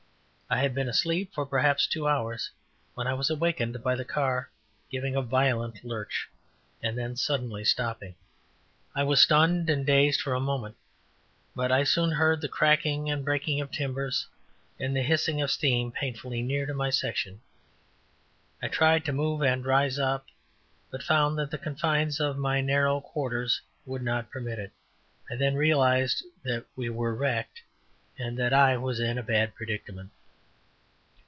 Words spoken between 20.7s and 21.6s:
but found that the